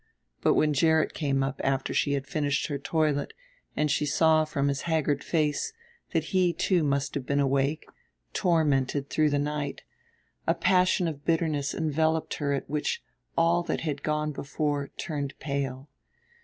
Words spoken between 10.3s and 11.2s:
a passion